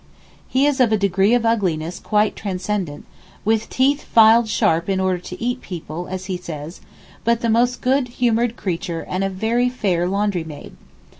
[0.47, 3.05] He is of a degree of ugliness quite transcendent,
[3.45, 6.81] with teeth filed sharp 'in order to eat people' as he says,
[7.23, 10.75] but the most good humoured creature and a very fair laundry maid.